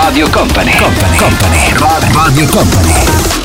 Radio 0.00 0.30
Company, 0.30 0.70
Company, 0.76 1.16
Company, 1.18 2.12
Radio 2.12 2.46
Company. 2.46 3.38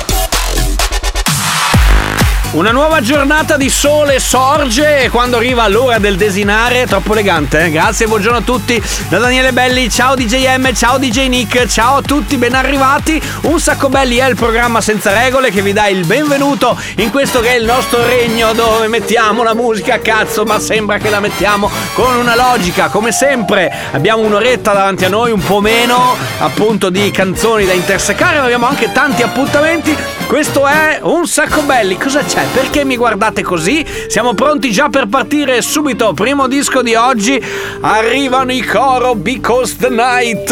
Una 2.54 2.70
nuova 2.70 3.02
giornata 3.02 3.58
di 3.58 3.68
sole 3.68 4.20
sorge 4.20 5.10
quando 5.10 5.38
arriva 5.38 5.68
l'ora 5.68 5.98
del 5.98 6.18
desinare, 6.18 6.86
troppo 6.86 7.14
elegante, 7.14 7.64
eh? 7.64 7.72
grazie, 7.72 8.06
buongiorno 8.06 8.38
a 8.38 8.42
tutti 8.42 8.80
da 9.10 9.18
Daniele 9.18 9.52
Belli, 9.54 9.90
ciao 9.90 10.14
DJM, 10.14 10.72
ciao 10.76 11.00
DJ 11.00 11.30
Nick, 11.30 11.66
ciao 11.66 11.96
a 11.96 12.02
tutti, 12.04 12.38
ben 12.38 12.54
arrivati. 12.54 13.20
Un 13.42 13.60
sacco 13.60 13.90
belli 13.90 14.18
è 14.18 14.30
il 14.30 14.36
programma 14.36 14.82
senza 14.82 15.12
regole 15.12 15.50
che 15.50 15.64
vi 15.64 15.74
dà 15.74 15.88
il 15.88 16.06
benvenuto 16.06 16.80
in 16.98 17.10
questo 17.10 17.40
che 17.40 17.56
è 17.56 17.56
il 17.56 17.66
nostro 17.66 18.06
regno 18.06 18.54
dove 18.54 18.88
mettiamo 18.88 19.42
la 19.42 19.56
musica 19.56 20.00
cazzo, 20.00 20.44
ma 20.44 20.60
sembra 20.60 21.00
che 21.00 21.10
la 21.10 21.20
mettiamo 21.20 21.72
con 21.94 22.16
una 22.16 22.36
logica, 22.36 22.88
come 22.90 23.12
sempre. 23.12 23.72
Abbiamo 23.92 24.24
un'oretta 24.24 24.74
davanti 24.74 25.06
a 25.06 25.10
noi, 25.10 25.32
un 25.32 25.44
po' 25.44 25.62
meno 25.62 26.16
appunto 26.40 26.90
di 26.90 27.12
canzoni 27.12 27.66
da 27.66 27.74
intersecare, 27.74 28.38
ma 28.38 28.44
abbiamo 28.44 28.68
anche 28.68 28.92
tanti 28.92 29.22
appuntamenti. 29.22 29.96
Questo 30.28 30.68
è 30.68 31.00
un 31.04 31.28
sacco 31.28 31.62
belli. 31.62 31.98
Cosa 31.98 32.24
c'è? 32.24 32.44
Perché 32.54 32.84
mi 32.84 32.98
guardate 32.98 33.44
così? 33.44 33.86
Siamo 34.08 34.34
pronti 34.34 34.72
già 34.72 34.90
per 34.90 35.08
partire 35.08 35.62
subito. 35.62 36.14
Primo 36.14 36.48
disco 36.48 36.82
di 36.82 36.96
oggi. 36.96 37.44
Arrivano 37.82 38.52
i 38.52 38.62
coro 38.62 39.16
Because 39.16 39.76
the 39.78 39.90
Night. 39.90 40.52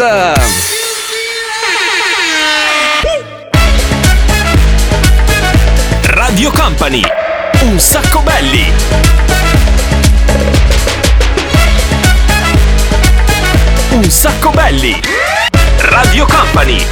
Radio 6.02 6.50
Company. 6.52 7.02
Un 7.62 7.78
sacco 7.78 8.20
belli. 8.20 9.61
Un 14.02 14.10
sacco 14.10 14.50
belli. 14.50 15.00
Radio 15.78 16.26
Company. 16.26 16.84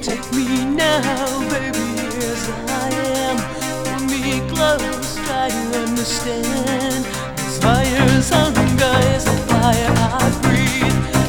Take 0.00 0.22
me 0.32 0.64
now, 0.66 1.40
baby, 1.48 2.06
as 2.18 2.48
I 2.68 2.90
am. 3.16 3.36
Pull 3.82 4.06
me 4.06 4.40
close, 4.52 5.18
try 5.26 5.48
to 5.48 5.86
hunger 8.54 9.16
is 9.16 9.24
the 9.24 9.36
fire 9.48 9.92
I 9.98 10.30
breathe. 10.42 11.25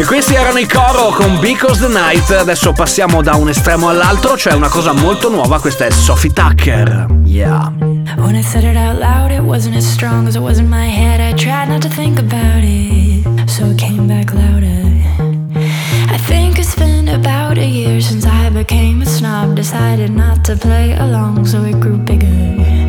E 0.00 0.04
questi 0.06 0.34
erano 0.34 0.56
i 0.56 0.66
coro 0.66 1.10
con 1.10 1.38
Because 1.40 1.86
the 1.86 1.92
Night. 1.92 2.30
Adesso 2.30 2.72
passiamo 2.72 3.20
da 3.20 3.34
un 3.34 3.50
estremo 3.50 3.90
all'altro, 3.90 4.34
cioè 4.34 4.54
una 4.54 4.70
cosa 4.70 4.92
molto 4.92 5.28
nuova. 5.28 5.60
Questa 5.60 5.84
è 5.84 5.90
Sophie 5.90 6.32
Tucker. 6.32 7.06
Yeah. 7.26 7.70
When 8.16 8.34
I 8.34 8.42
said 8.42 8.64
it 8.64 8.76
out 8.76 8.98
loud, 8.98 9.30
it 9.30 9.42
wasn't 9.42 9.76
as 9.76 9.84
strong 9.84 10.26
as 10.26 10.36
it 10.36 10.40
was 10.40 10.56
in 10.56 10.70
my 10.70 10.88
head. 10.88 11.20
I 11.20 11.34
tried 11.34 11.68
not 11.68 11.82
to 11.82 11.90
think 11.90 12.18
about 12.18 12.64
it, 12.64 13.26
so 13.46 13.66
it 13.66 13.76
came 13.76 14.06
back 14.06 14.32
louder. 14.32 14.80
I 16.08 16.16
think 16.26 16.58
it's 16.58 16.74
been 16.74 17.06
about 17.06 17.58
a 17.58 17.66
year 17.66 18.00
since 18.00 18.24
I 18.24 18.48
became 18.48 19.02
a 19.02 19.06
snob. 19.06 19.54
Decided 19.54 20.12
not 20.12 20.46
to 20.46 20.56
play 20.56 20.96
along, 20.96 21.44
so 21.44 21.62
it 21.62 21.78
grew 21.78 21.98
bigger. 21.98 22.79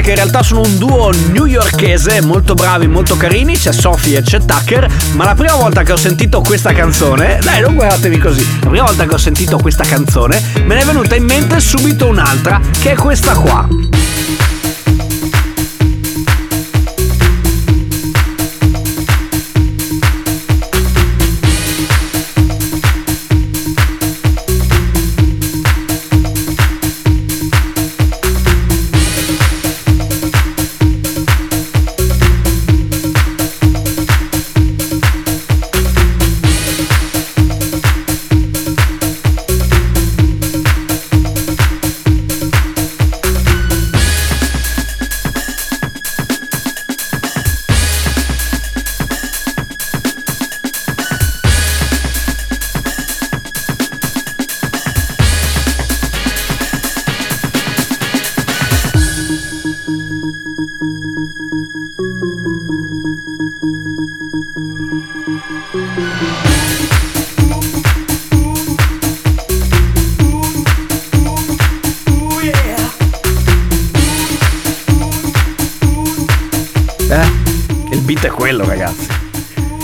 Tucker, 0.00 0.02
che 0.02 0.10
in 0.10 0.16
realtà 0.16 0.42
sono 0.42 0.62
un 0.62 0.78
duo 0.78 1.10
newyorkese, 1.32 2.20
molto 2.22 2.54
bravi, 2.54 2.86
molto 2.86 3.16
carini. 3.16 3.56
C'è 3.56 3.72
Sophie 3.72 4.18
e 4.18 4.22
c'è 4.22 4.44
Tucker. 4.44 4.88
Ma 5.12 5.24
la 5.24 5.34
prima 5.34 5.54
volta 5.54 5.82
che 5.82 5.92
ho 5.92 5.96
sentito 5.96 6.40
questa 6.40 6.72
canzone, 6.72 7.38
dai, 7.42 7.60
non 7.60 7.74
guardatevi 7.74 8.18
così. 8.18 8.46
La 8.60 8.68
prima 8.68 8.84
volta 8.84 9.06
che 9.06 9.14
ho 9.14 9.18
sentito 9.18 9.58
questa 9.58 9.84
canzone, 9.84 10.42
me 10.64 10.74
ne 10.74 10.80
è 10.80 10.84
venuta 10.84 11.14
in 11.14 11.24
mente 11.24 11.60
subito 11.60 12.06
un'altra, 12.06 12.60
che 12.80 12.92
è 12.92 12.94
questa 12.94 13.34
qua. 13.34 13.99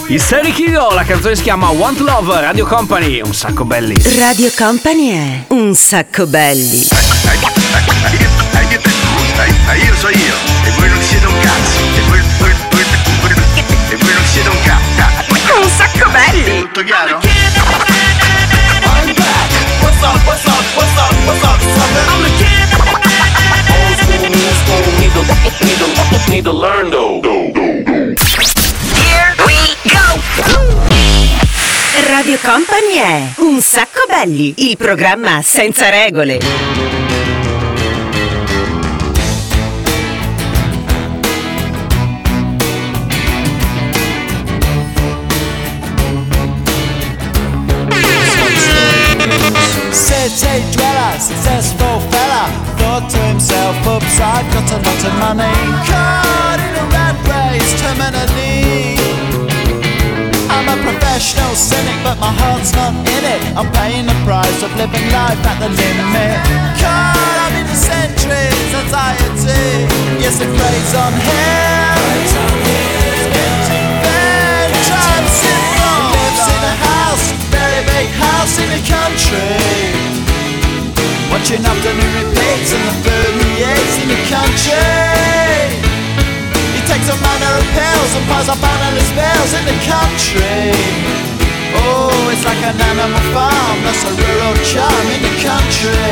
I 0.09 0.21
Seri 0.21 0.53
Kigo, 0.53 0.91
la 0.91 1.03
canzone 1.03 1.35
si 1.35 1.43
chiama 1.43 1.69
Want 1.71 1.99
Love, 1.99 2.41
Radio 2.41 2.65
Company, 2.65 3.21
un 3.21 3.35
sacco 3.35 3.65
belli. 3.65 3.95
Radio 4.19 4.53
Company 4.57 5.11
è 5.11 5.45
un 5.49 5.75
sacco 5.75 6.27
belli. 6.27 6.87
io 9.83 9.95
so 9.97 10.09
io 10.09 10.35
e 10.65 10.71
voi 10.77 10.89
non 10.89 11.03
siete 11.03 11.27
un 11.27 11.39
cazzo 11.41 11.81
e 11.97 12.01
voi, 12.09 12.21
voi, 12.39 12.55
voi, 12.71 12.85
voi, 13.21 13.33
e 13.91 13.97
voi 13.97 14.13
non 14.15 14.25
siete 14.31 14.49
un 14.49 14.57
cazzo 14.65 15.61
Un 15.61 15.69
sacco 15.77 16.09
belli. 16.11 16.61
tutto 16.61 16.85
chiaro? 16.85 17.19
What's 19.81 20.03
up, 20.03 20.25
what's 20.25 20.45
up, 20.45 20.65
what's 20.77 20.97
up, 20.97 21.15
what's 21.27 21.43
up, 21.43 21.61
sucker? 21.61 22.05
I'm 22.13 22.23
the 22.23 22.31
kid. 22.39 22.69
Old 23.75 23.97
school, 23.99 24.31
new 24.31 24.55
school, 24.63 24.87
need 25.01 25.13
to, 25.13 25.23
need 25.65 25.79
to, 25.79 25.87
need 26.31 26.45
to 26.45 26.53
learn 26.53 26.91
though. 26.91 27.21
Radio 32.09 32.39
Company 32.41 32.95
è 32.95 33.33
un 33.39 33.61
sacco 33.61 34.05
belli, 34.09 34.55
il 34.59 34.77
programma 34.77 35.43
senza 35.43 35.91
regole. 35.91 36.39
City 49.91 50.63
dweller, 50.71 51.21
successful 51.21 52.01
fella, 52.09 52.49
thought 52.77 53.11
to 53.11 53.19
himself, 53.19 53.77
oops, 53.87 54.19
I've 54.21 54.49
got 54.53 54.71
a 54.71 54.77
lot 54.77 55.05
of 55.05 55.13
money. 55.19 55.53
Caught 55.87 56.61
in 56.61 56.75
a 56.77 56.87
rat 56.91 57.17
race, 57.27 57.75
terminally. 57.83 58.96
I'm 61.17 61.23
professional 61.23 61.57
cynic, 61.57 61.97
but 62.05 62.21
my 62.21 62.29
heart's 62.29 62.77
not 62.77 62.93
in 62.93 63.25
it. 63.25 63.41
I'm 63.57 63.73
paying 63.73 64.05
the 64.05 64.13
price 64.21 64.61
of 64.61 64.69
living 64.77 65.09
life 65.17 65.41
at 65.49 65.57
the 65.65 65.73
limit. 65.73 66.37
Caught 66.77 67.41
up 67.41 67.57
in 67.57 67.65
the 67.65 67.73
centuries, 67.73 68.69
anxiety. 68.77 69.89
Yes, 70.21 70.45
it 70.45 70.51
plays 70.53 70.93
on 70.93 71.17
him. 71.17 72.21
It's 72.21 73.33
getting 73.33 73.89
bad, 74.05 74.69
transient. 74.85 76.13
Lives 76.13 76.45
in 76.53 76.61
a 76.69 76.75
house, 76.85 77.27
very 77.49 77.81
big 77.97 78.13
house 78.21 78.61
in 78.61 78.69
the 78.77 78.83
country. 78.85 79.57
Watching 81.33 81.65
afternoon 81.65 82.13
repeats 82.29 82.77
and 82.77 82.85
the 82.93 82.97
food 83.01 83.33
he 83.41 83.65
eats 83.65 83.97
in 84.05 84.09
the 84.13 84.21
country. 84.29 85.16
Takes 86.97 87.13
a 87.13 87.21
manner 87.21 87.53
of 87.61 87.67
pills 87.77 88.13
and 88.17 88.25
piles 88.25 88.49
up 88.49 88.57
analyst 88.57 89.13
bills 89.13 89.53
in 89.53 89.69
the 89.69 89.77
country. 89.85 90.73
Oh, 91.77 92.33
it's 92.33 92.41
like 92.49 92.57
an 92.65 92.73
animal 92.73 93.21
farm, 93.37 93.77
that's 93.85 94.01
a 94.09 94.17
rural 94.17 94.57
charm 94.65 95.07
in 95.13 95.21
the 95.21 95.35
country. 95.45 96.09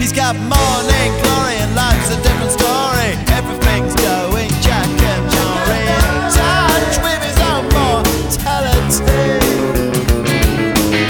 He's 0.00 0.16
got 0.16 0.32
morning 0.48 1.12
glory 1.20 1.60
and 1.60 1.76
life's 1.76 2.08
a 2.08 2.16
different 2.24 2.56
story. 2.56 3.12
Everything's 3.36 3.92
going 4.00 4.48
Jack 4.64 4.88
and 4.88 5.24
Jory 5.28 5.84
touch 6.32 6.96
with 7.04 7.20
his 7.20 7.36
own 7.52 7.68
mortality. 7.68 9.28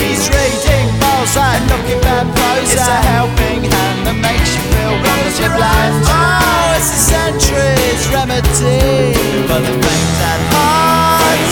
He's 0.02 0.26
reading 0.26 0.90
bullseye 0.98 1.54
and 1.54 1.70
looking 1.70 2.02
bad 2.02 2.26
prose. 2.34 2.66
It's 2.66 2.82
a 2.82 2.98
helping 3.14 3.62
hand 3.62 4.10
that 4.10 4.18
makes 4.18 4.50
you 4.58 4.62
feel 4.74 4.90
wonderfully 4.90 5.54
blind. 5.54 6.02
Oh, 6.10 6.41
it's 6.82 6.90
a 6.90 7.14
century's 7.14 8.04
remedy 8.10 9.14
for 9.46 9.60
the 9.62 9.70
things 9.70 10.18
at 10.18 10.40
heart. 10.50 11.50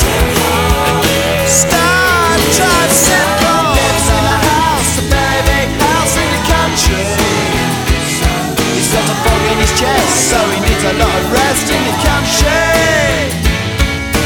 Star 1.47 2.35
simple 2.91 3.63
lives 3.79 4.07
in 4.11 4.25
a 4.27 4.39
house, 4.51 4.93
a 4.99 5.07
big 5.07 5.71
house 5.87 6.15
in 6.19 6.29
the 6.35 6.43
country. 6.51 7.15
He's 8.75 8.91
got 8.91 9.07
a 9.07 9.17
fog 9.23 9.43
in 9.55 9.59
his 9.63 9.71
chest, 9.79 10.35
so 10.35 10.39
he 10.51 10.59
needs 10.67 10.83
a 10.83 10.99
lot 10.99 11.15
of 11.15 11.27
rest 11.31 11.67
in 11.71 11.79
the 11.79 11.97
country. 12.03 13.31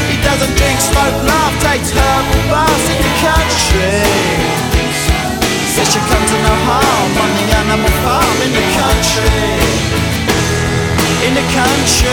He 0.09 0.17
doesn't 0.25 0.57
drink, 0.57 0.81
smoke, 0.81 1.21
laugh, 1.21 1.53
takes 1.61 1.93
herbal 1.93 2.41
baths 2.49 2.85
in 2.89 2.97
the 3.05 3.13
country. 3.21 4.01
Says 5.69 5.85
she 5.85 6.01
come 6.09 6.25
to 6.33 6.37
no 6.49 6.55
harm 6.65 7.13
on 7.13 7.29
the 7.37 7.45
animal 7.61 7.93
farm 8.01 8.37
in 8.41 8.51
the 8.57 8.65
country. 8.73 10.04
In 11.25 11.33
the 11.33 11.41
country. 11.51 12.09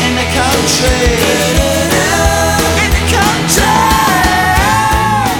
In 0.00 0.14
the 0.16 0.24
country. 0.32 0.88
In 2.82 2.90
the 2.90 3.02
country. 3.14 3.64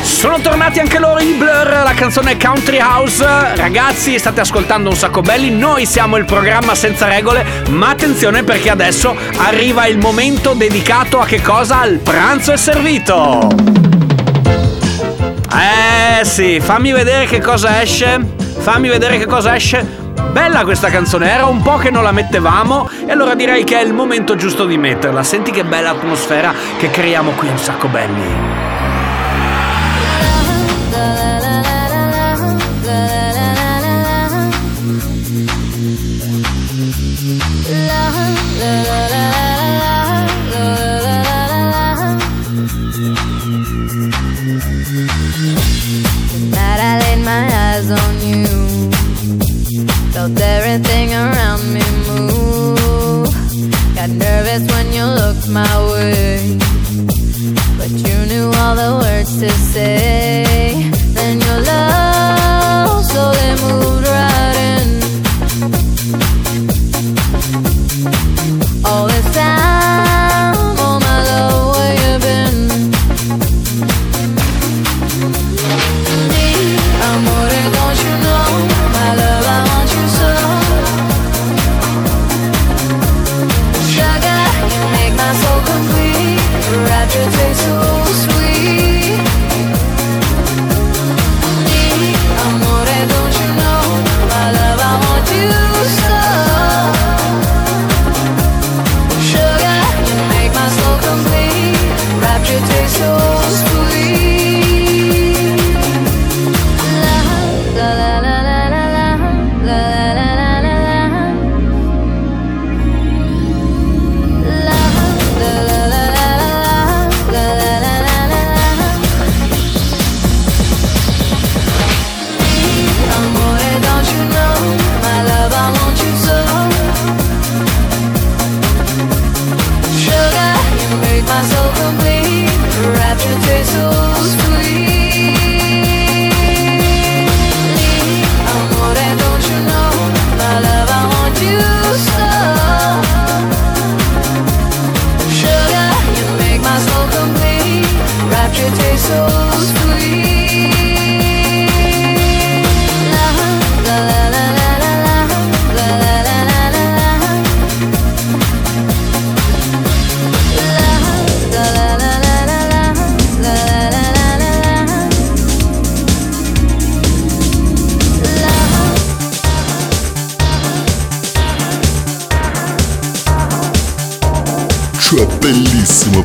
Sono 0.02 0.38
tornati 0.40 0.78
anche 0.78 0.98
loro 0.98 1.20
i 1.20 1.32
Blur, 1.32 1.80
la 1.84 1.94
canzone 1.94 2.36
Country 2.36 2.80
House. 2.80 3.24
Ragazzi, 3.54 4.18
state 4.18 4.40
ascoltando 4.40 4.90
un 4.90 4.96
sacco 4.96 5.22
belli. 5.22 5.50
Noi 5.50 5.86
siamo 5.86 6.16
il 6.16 6.26
programma 6.26 6.74
senza 6.74 7.06
regole, 7.06 7.64
ma 7.70 7.88
attenzione 7.88 8.42
perché 8.42 8.68
adesso 8.68 9.16
arriva 9.38 9.86
il 9.86 9.96
momento 9.96 10.52
dedicato 10.52 11.18
a 11.18 11.24
che 11.24 11.40
cosa? 11.40 11.80
Al 11.80 11.96
pranzo 11.96 12.52
è 12.52 12.58
servito. 12.58 13.48
Eh 15.50 16.24
sì, 16.26 16.60
fammi 16.60 16.92
vedere 16.92 17.24
che 17.24 17.40
cosa 17.40 17.80
esce. 17.80 18.20
Fammi 18.58 18.88
vedere 18.88 19.16
che 19.16 19.26
cosa 19.26 19.56
esce. 19.56 20.05
Bella 20.32 20.64
questa 20.64 20.90
canzone, 20.90 21.30
era 21.30 21.46
un 21.46 21.62
po' 21.62 21.76
che 21.76 21.90
non 21.90 22.02
la 22.02 22.12
mettevamo 22.12 22.88
e 23.06 23.10
allora 23.10 23.34
direi 23.34 23.64
che 23.64 23.78
è 23.78 23.84
il 23.84 23.94
momento 23.94 24.36
giusto 24.36 24.64
di 24.66 24.76
metterla. 24.76 25.22
Senti 25.22 25.50
che 25.50 25.64
bella 25.64 25.90
atmosfera 25.90 26.52
che 26.78 26.90
creiamo 26.90 27.32
qui 27.32 27.48
un 27.48 27.58
sacco 27.58 27.88
belli. 27.88 28.65
My 55.56 55.76
way. 55.90 56.58
But 57.78 57.90
you 58.06 58.16
knew 58.30 58.46
all 58.60 58.74
the 58.76 58.90
words 59.02 59.40
to 59.40 59.50
say. 59.72 60.25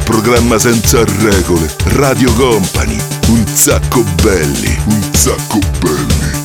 Programma 0.04 0.58
senza 0.60 1.04
regole. 1.20 1.74
Radio 1.96 2.32
Company. 2.34 2.98
Un 3.28 3.46
sacco 3.48 4.04
belli. 4.22 4.78
Un 4.86 5.02
sacco 5.14 5.60
belli. 5.80 6.41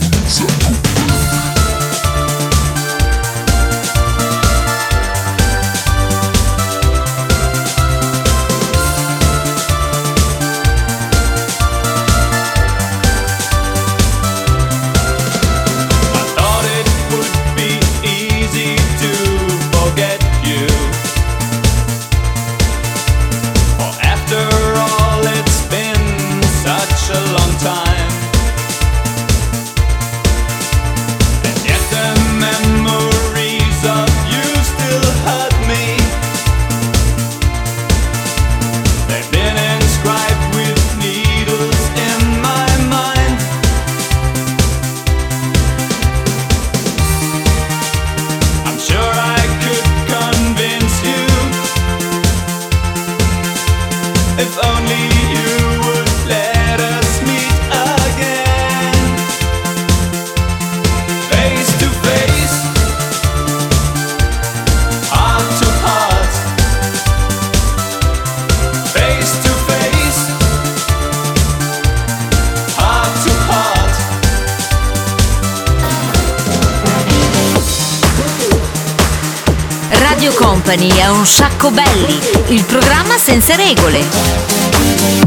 Company 80.76 80.98
è 80.98 81.08
un 81.08 81.24
sacco 81.24 81.70
belli, 81.70 82.18
il 82.48 82.62
programma 82.64 83.16
senza 83.16 83.56
regole. 83.56 85.25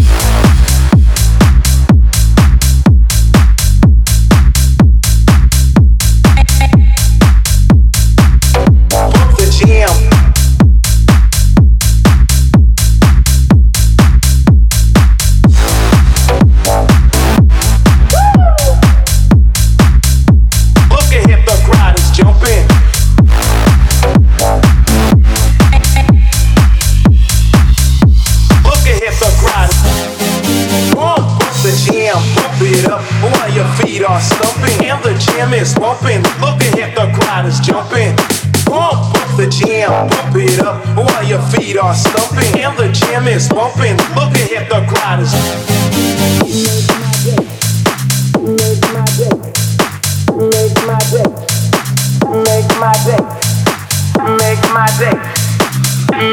Make 54.49 54.73
my 54.73 54.87
day, 54.97 55.13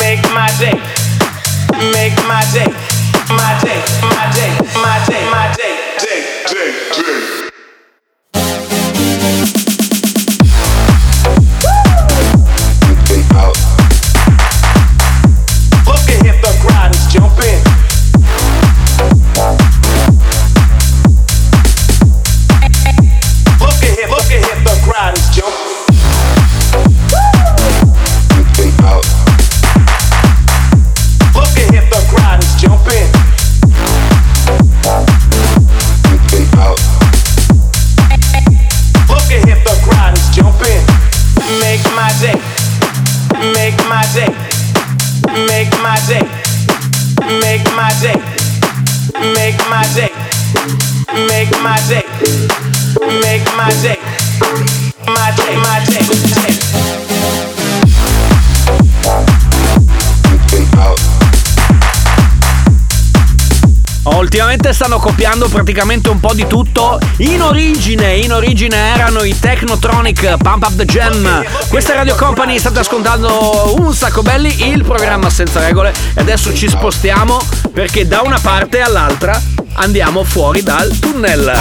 make 0.00 0.22
my 0.32 0.48
day, 0.58 0.72
make 1.92 2.16
my 2.24 2.40
day, 2.50 2.64
my 3.28 3.52
day, 3.60 3.82
my 4.08 4.24
day, 4.32 4.52
my 4.80 5.04
day, 5.06 5.22
my 5.30 5.52
day, 5.54 5.76
day, 5.98 6.24
day, 6.48 6.70
day. 6.96 7.50
Look 15.84 16.08
ahead, 16.08 16.40
the 16.42 16.52
crowd 16.62 16.94
is 16.94 17.06
jumping. 17.12 17.85
Ultimamente 64.66 64.72
stanno 64.72 64.98
copiando 64.98 65.48
praticamente 65.48 66.08
un 66.08 66.18
po' 66.18 66.34
di 66.34 66.46
tutto. 66.46 66.98
In 67.18 67.42
origine, 67.42 68.16
in 68.16 68.32
origine 68.32 68.76
erano 68.76 69.22
i 69.22 69.38
Technotronic 69.38 70.36
Pump 70.38 70.64
Up 70.64 70.76
the 70.76 70.84
Jam. 70.84 71.44
Questa 71.68 71.94
Radio 71.94 72.14
Company, 72.16 72.58
state 72.58 72.80
ascoltando 72.80 73.74
un 73.78 73.94
sacco 73.94 74.22
belli, 74.22 74.70
il 74.70 74.82
programma 74.82 75.30
senza 75.30 75.60
regole. 75.60 75.92
E 76.14 76.20
adesso 76.20 76.54
ci 76.54 76.68
spostiamo 76.68 77.40
perché 77.72 78.06
da 78.06 78.22
una 78.22 78.38
parte 78.40 78.80
all'altra 78.80 79.40
andiamo 79.74 80.24
fuori 80.24 80.62
dal 80.62 80.96
tunnel. 80.98 81.54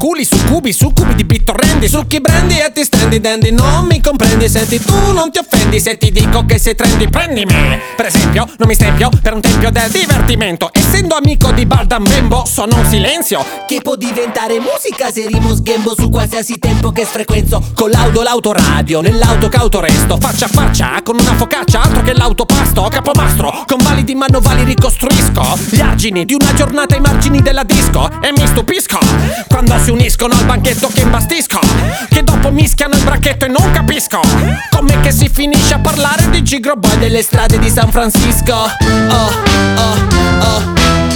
Tra 0.00 0.08
culi, 0.08 0.24
succubi, 0.24 0.72
succubi 0.72 1.14
di 1.14 1.24
bittorrendi 1.24 1.88
Succhi 1.88 2.20
brandy 2.20 2.58
e 2.58 2.72
ti 2.72 2.82
stendi 2.84 3.20
dandy 3.20 3.50
Non 3.50 3.86
mi 3.86 4.00
comprendi, 4.00 4.48
senti 4.48 4.80
tu 4.80 5.12
non 5.12 5.30
ti 5.30 5.38
offendi 5.38 5.78
Se 5.78 5.98
ti 5.98 6.10
dico 6.10 6.44
che 6.46 6.58
sei 6.58 6.74
trendy, 6.74 7.08
prendimi. 7.08 7.78
Per 7.96 8.06
esempio, 8.06 8.46
non 8.56 8.66
mi 8.66 8.74
stempio 8.74 9.10
per 9.20 9.34
un 9.34 9.40
tempio 9.40 9.70
del 9.70 9.90
divertimento. 9.90 10.70
Essendo 10.72 11.16
amico 11.16 11.52
di 11.52 11.66
Baldan 11.66 12.02
Bembo, 12.02 12.44
sono 12.46 12.76
un 12.76 12.86
silenzio. 12.86 13.44
Che 13.66 13.80
può 13.82 13.94
diventare 13.94 14.58
musica 14.58 15.10
se 15.10 15.26
rimo 15.26 15.54
sghembo 15.54 15.94
su 15.94 16.08
qualsiasi 16.08 16.58
tempo 16.58 16.92
che 16.92 17.04
sfrequenzo. 17.04 17.62
Con 17.74 17.90
l'auto, 17.90 18.22
l'autoradio, 18.22 19.00
nell'auto 19.00 19.48
cauto 19.48 19.80
resto 19.80 20.16
Faccia 20.18 20.46
a 20.46 20.48
faccia, 20.48 21.00
con 21.02 21.18
una 21.18 21.34
focaccia, 21.34 21.82
altro 21.82 22.02
che 22.02 22.14
l'autopasto. 22.14 22.88
Capomastro, 22.90 23.64
con 23.66 23.78
validi 23.82 24.14
manovali 24.14 24.64
ricostruisco 24.64 25.58
Gli 25.70 25.80
argini 25.80 26.24
di 26.24 26.34
una 26.34 26.52
giornata 26.54 26.94
ai 26.94 27.00
margini 27.00 27.42
della 27.42 27.64
disco. 27.64 28.08
E 28.22 28.32
mi 28.32 28.46
stupisco 28.46 28.98
Quando 29.46 29.78
si 29.82 29.89
uniscono 29.90 30.34
al 30.34 30.44
banchetto 30.44 30.88
che 30.88 31.00
imbastisco 31.00 31.58
Che 32.08 32.22
dopo 32.22 32.50
mischiano 32.50 32.94
il 32.94 33.02
bracchetto 33.02 33.44
e 33.44 33.48
non 33.48 33.70
capisco 33.72 34.20
Com'è 34.70 35.00
che 35.00 35.12
si 35.12 35.28
finisce 35.28 35.74
a 35.74 35.78
parlare 35.78 36.30
di 36.30 36.42
Gigro 36.42 36.76
Boy 36.76 36.98
delle 36.98 37.22
strade 37.22 37.58
di 37.58 37.68
San 37.68 37.90
Francisco. 37.90 38.54
Oh, 38.54 39.30
oh, 39.76 39.94
oh 40.40 41.09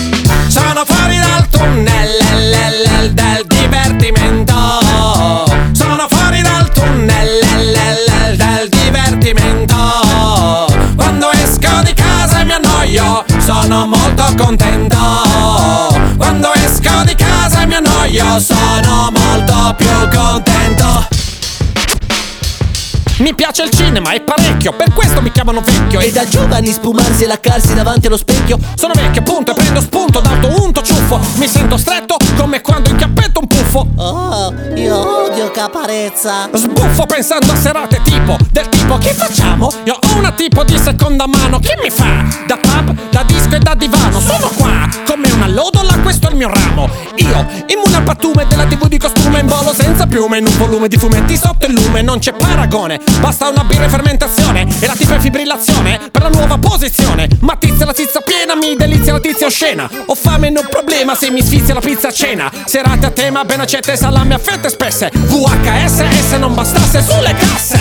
mi 23.35 23.43
piace 23.43 23.63
il 23.65 23.71
cinema, 23.71 24.13
è 24.13 24.21
parecchio, 24.21 24.73
per 24.73 24.93
questo 24.93 25.21
mi 25.21 25.33
chiamano 25.33 25.61
vecchio. 25.61 25.99
E 25.99 26.13
da 26.13 26.25
giovani 26.25 26.71
spumarsi 26.71 27.25
e 27.25 27.27
laccarsi 27.27 27.75
davanti 27.75 28.07
allo 28.07 28.17
specchio. 28.17 28.59
Sono 28.77 28.93
vecchio 28.95 29.23
appunto 29.23 29.51
e 29.51 29.55
prendo 29.55 29.81
spunto 29.81 30.21
d'alto 30.21 30.63
unto 30.63 30.81
ciuffo. 30.83 31.19
Mi 31.37 31.49
sento 31.49 31.77
stretto 31.77 32.17
come 32.37 32.61
quando 32.61 32.91
incappetto 32.91 33.41
un 33.41 33.47
puffo. 33.49 33.89
Oh, 33.97 34.55
io 34.77 35.25
odio 35.25 35.51
caparezza. 35.51 36.49
Sbuffo 36.53 37.07
pensando 37.07 37.53
a 37.53 37.57
serate 37.57 38.01
tipo 38.05 38.37
Del 38.51 38.69
tipo 38.69 38.99
che 38.99 39.13
facciamo? 39.13 39.73
Io 39.85 39.95
ho 39.95 40.17
una 40.17 40.31
tipo 40.31 40.63
di 40.63 40.79
seconda 40.79 41.27
mano. 41.27 41.59
Che 41.59 41.77
mi 41.83 41.91
fa? 41.91 42.25
Da 42.47 42.57
pub, 42.57 42.95
da 43.11 43.25
disco 43.25 43.57
e 43.57 43.59
da 43.59 43.75
divano. 43.75 44.21
Sono 44.21 44.49
qua 44.57 44.89
come 45.07 45.29
una 45.33 45.49
lodola 45.49 45.99
questo 45.99 46.29
è 46.29 46.31
il 46.31 46.37
mio 46.37 46.51
ramo. 46.53 46.89
Io, 47.17 47.47
immune 47.67 47.97
al 47.97 48.03
pattume 48.05 48.47
della 48.47 48.65
tv 48.65 48.87
di 48.87 48.99
costume 48.99 49.41
In 49.41 49.47
volo 49.47 49.75
senza 49.75 50.07
piume. 50.07 50.39
In 50.39 50.47
un 50.47 50.57
volume 50.57 50.87
di 50.87 50.97
fumetti 50.97 51.37
sotto 51.37 51.67
il 51.67 51.73
lume 51.73 52.03
Non 52.03 52.19
c'è 52.21 52.33
paragone 52.33 53.01
Basta 53.25 53.49
una 53.49 53.65
birra 53.65 53.85
in 53.85 53.91
fermentazione 53.91 54.67
E 54.81 54.87
la 54.87 54.93
tipa 54.93 55.15
in 55.15 55.21
fibrillazione 55.23 56.11
Per 56.13 56.21
la 56.21 56.29
nuova 56.29 56.59
posizione. 56.59 57.27
Ma 57.41 57.57
tizia 57.57 57.87
la 57.87 57.95
tizia 57.95 58.21
piena 58.21 58.55
Mi 58.55 58.77
delizia 58.77 59.15
la 59.15 59.19
tizia 59.19 59.47
oscena. 59.47 59.89
Ho 60.09 60.15
fame 60.15 60.51
non 60.51 60.67
problema 60.69 61.15
Se 61.15 61.31
mi 61.31 61.43
sfizia 61.43 61.73
la 61.73 61.81
pizza 61.81 62.09
a 62.09 62.13
cena. 62.13 62.53
Serate 62.67 63.07
a 63.07 63.11
tema 63.11 63.43
ben 63.47 63.61
accette 63.61 63.97
Salame 63.97 64.35
a 64.35 64.39
fette 64.39 64.69
spesse. 64.69 65.11
VHS 65.11 66.01
E 66.01 66.23
se 66.29 66.37
non 66.37 66.53
bastasse 66.53 67.03
sulle 67.03 67.35
casse. 67.35 67.79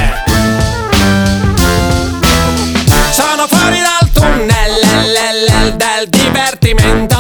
Sono 3.12 3.46
fuori 3.46 3.80
dal 3.82 4.10
tunnel 4.14 4.80
el, 4.82 5.16
el, 5.28 5.66
el, 5.66 5.76
del 5.76 6.08
divertimento. 6.08 7.18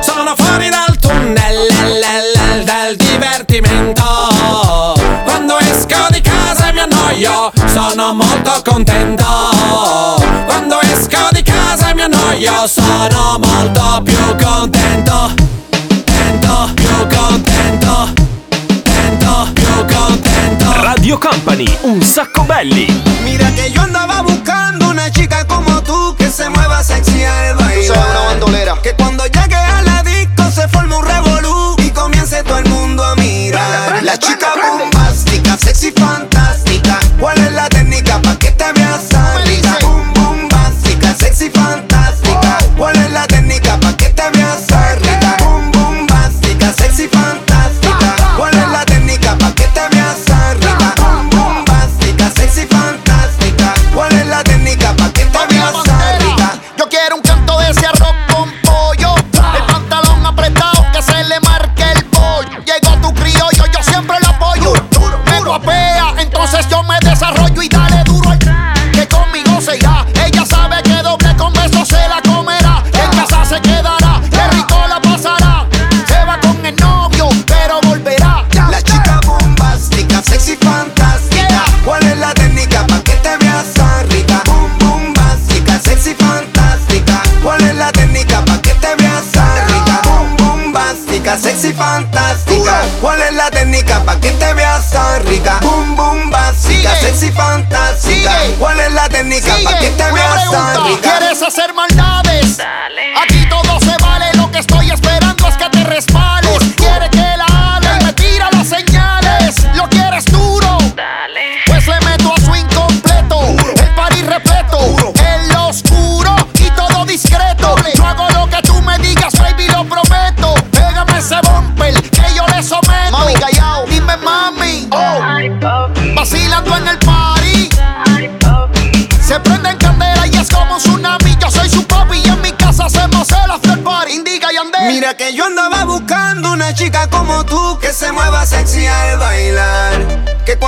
Sono 0.00 0.34
fuori 0.36 0.68
dal 0.68 0.94
tunnel 0.98 1.68
el, 1.70 2.04
el, 2.04 2.58
el, 2.58 2.64
del 2.64 2.96
divertimento 2.96 4.37
sono 7.88 8.12
molto 8.12 8.62
contento 8.64 9.24
Quando 10.46 10.80
esco 10.82 11.28
di 11.32 11.42
casa 11.42 11.90
e 11.90 11.94
mi 11.94 12.02
annoio 12.02 12.66
sono 12.66 13.38
molto 13.38 14.02
più 14.02 14.16
contento 14.36 15.32
Contento, 15.70 16.70
più 16.74 17.06
contento 17.16 18.08
Contento, 18.52 19.48
più 19.54 19.96
contento 19.96 20.72
Radio 20.82 21.18
Company, 21.18 21.78
un 21.82 22.02
sacco 22.02 22.42
belli. 22.42 22.86
Mira 23.22 23.50
que 23.52 23.70
yo 23.70 23.82
andaba 23.82 24.22
buscando 24.22 24.88
una 24.90 25.10
chica 25.10 25.44
como 25.46 25.82
tú 25.82 26.14
que 26.16 26.30
se 26.30 26.48
mueva 26.50 26.82
sexy 26.82 27.24
al 27.24 27.54
bailar. 27.56 27.96
una 27.96 28.20
bandolera. 28.28 28.78
Que 28.82 28.94
cuando 28.94 29.24
llegue 29.24 29.56
a 29.56 29.82
la 29.82 30.02
disco 30.02 30.50
se 30.50 30.68
forme 30.68 30.96
un 30.96 31.04
revolú 31.04 31.76
y 31.78 31.90
comience 31.90 32.42
todo 32.42 32.58
el 32.58 32.68
mundo 32.68 33.04
a 33.04 33.14
mirar. 33.16 34.02
La 34.02 34.18
chica 34.18 34.48
bombástica, 34.78 35.56
sexy 35.56 35.90
fantástica. 35.92 36.37
Que 94.28 94.36
te 94.36 94.54
veas 94.54 94.94
rica? 95.24 95.58
Boom 95.62 95.96
bombástica, 95.96 96.94
sexy 97.00 97.30
fantástica. 97.32 98.32
¿Cuál 98.58 98.80
es 98.80 98.92
la 98.92 99.08
técnica 99.08 99.56
pa' 99.64 99.78
que 99.78 99.90
te 99.90 100.12
veas 100.12 100.48
pregunta, 100.48 100.80
rica? 100.84 101.18
¿Quieres 101.18 101.42
hacer 101.42 101.72
maldades? 101.74 101.97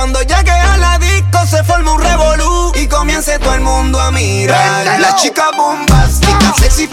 Cuando 0.01 0.19
llegue 0.23 0.49
a 0.49 0.77
la 0.77 0.97
disco 0.97 1.45
se 1.45 1.63
forme 1.63 1.91
un 1.91 2.01
revolú 2.01 2.71
y 2.73 2.87
comience 2.87 3.37
todo 3.37 3.53
el 3.53 3.61
mundo 3.61 3.99
a 3.99 4.09
mirar. 4.09 4.99
La 4.99 5.15
chica 5.15 5.51
bombástica, 5.55 6.55
sexy 6.59 6.87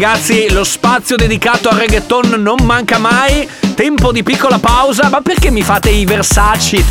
ragazzi, 0.00 0.50
lo 0.50 0.64
spazio 0.64 1.14
dedicato 1.14 1.68
al 1.68 1.76
reggaeton 1.76 2.40
non 2.40 2.64
manca 2.64 2.96
mai. 2.96 3.46
Tempo 3.74 4.12
di 4.12 4.22
piccola 4.22 4.58
pausa, 4.58 5.10
ma 5.10 5.20
perché 5.20 5.50
mi 5.50 5.60
fate 5.60 5.90
i 5.90 6.06
Versaci? 6.06 6.82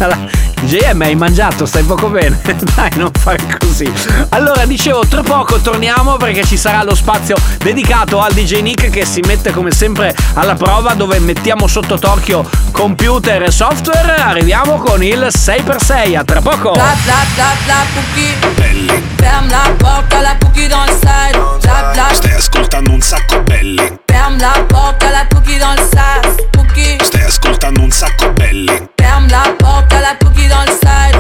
JM 0.62 1.02
hai 1.02 1.16
mangiato, 1.16 1.66
stai 1.66 1.84
poco 1.84 2.10
bene. 2.10 2.40
Dai, 2.76 2.90
non 2.96 3.12
fare 3.18 3.40
così. 3.60 3.92
Allora, 4.30 4.66
dicevo, 4.66 5.06
tra 5.08 5.22
poco 5.22 5.60
torniamo 5.60 6.18
perché 6.18 6.46
ci 6.46 6.58
sarà 6.58 6.84
lo 6.84 6.96
spazio 6.96 7.36
dedicato 7.58 8.20
al 8.20 8.34
DJ 8.34 8.62
Nick 8.62 8.90
che 8.90 9.06
si 9.06 9.22
mette 9.22 9.52
come 9.52 9.72
sempre 9.72 10.16
alla 10.34 10.56
prova 10.56 10.94
dove 10.94 11.20
mettiamo 11.20 11.68
sotto 11.68 11.98
torchio 11.98 12.48
computer 12.72 13.44
e 13.44 13.52
software. 13.52 14.16
Arriviamo 14.16 14.78
con 14.78 15.04
il 15.04 15.28
6x6, 15.30 16.18
a 16.18 16.24
tra 16.24 16.42
poco. 16.42 16.72
Bla 16.72 16.96
bla 17.04 17.26
bla 17.36 17.52
bla 17.66 17.76
Cookie 17.94 19.08
Ferme 19.18 19.50
la 19.50 19.74
porte 19.78 20.16
à 20.16 20.22
la 20.22 20.38
Cookie 20.40 20.68
dans 20.68 20.86
le 20.86 20.94
side 20.94 21.38
Bla 21.62 21.92
bla 21.94 22.14
Stai 22.14 22.34
ascoltando 22.34 22.92
un 22.92 23.02
sacco 23.02 23.42
belli. 23.44 24.00
Ferme 24.06 24.40
la 24.40 24.64
porte 24.68 25.04
à 25.04 25.12
la 25.12 25.28
Cookie 25.28 25.58
dans 25.58 25.74
le 25.74 25.82
sas 25.90 26.36
Cookie 26.56 26.98
Stai 27.02 27.24
ascoltando 27.24 27.82
un 27.82 27.92
sacco 27.92 28.32
belli. 28.32 28.98
Ferme 29.20 29.32
la 29.32 29.52
porte 29.58 29.92
à 29.92 30.00
la 30.00 30.16
Cookie 30.16 30.48
dans 30.48 30.62
le 30.62 30.72
side. 30.72 31.18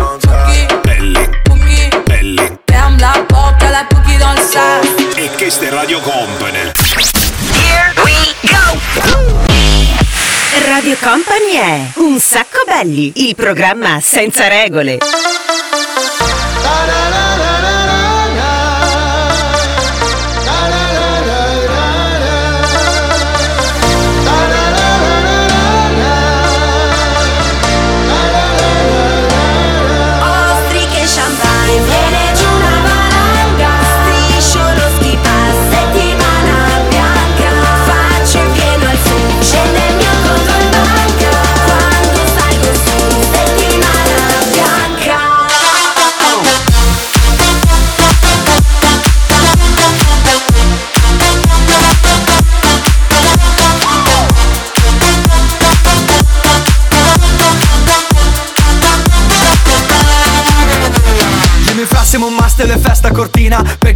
Cookie 1.49 1.89
Belli. 2.07 2.39
Ferme 2.69 2.95
la 2.97 3.11
porte 3.27 3.61
à 3.61 3.71
la 3.71 3.83
Cookie 3.83 4.17
dans 4.17 4.31
le 4.31 4.39
Radio 5.75 5.99
Company. 5.99 6.71
Here 7.51 7.91
we 8.05 8.13
go! 8.43 8.79
Radio 10.71 10.95
Company 11.01 11.55
è 11.55 11.89
Un 11.95 12.17
sacco 12.19 12.59
belli, 12.65 13.11
il 13.27 13.35
programma 13.35 13.99
senza 14.01 14.47
regole. 14.47 14.99
Ostriche 14.99 15.19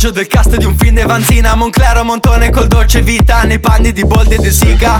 Peggio 0.03 0.15
del 0.19 0.27
cast 0.27 0.57
di 0.57 0.65
un 0.65 0.75
film 0.77 0.95
di 0.95 1.03
Vanzina 1.03 1.55
Monclero 1.55 2.03
Montone 2.03 2.49
col 2.49 2.67
dolce 2.67 3.01
vita 3.01 3.43
Nei 3.43 3.59
panni 3.59 3.93
di 3.93 4.03
Boldi 4.03 4.35
e 4.35 4.37
di 4.37 4.51
Siga. 4.51 4.99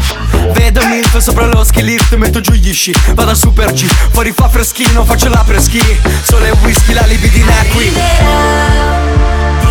Vedo 0.53 0.85
Milf 0.85 1.17
sopra 1.17 1.45
lo 1.45 1.65
ski 1.65 1.83
lift 1.83 2.15
Metto 2.15 2.39
giù 2.39 2.53
gli 2.53 2.73
sci 2.73 2.95
Vado 3.13 3.31
a 3.31 3.35
super 3.35 3.73
G. 3.73 3.83
Fuori 3.83 4.31
fa 4.31 4.47
freschino 4.47 5.03
Faccio 5.03 5.27
la 5.27 5.43
preschi. 5.45 5.81
Sole 6.21 6.47
e 6.47 6.51
whisky 6.61 6.93
La 6.93 7.05
libidina 7.05 7.51
è 7.51 7.67
qui 7.67 7.91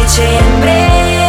dicembre 0.04 1.21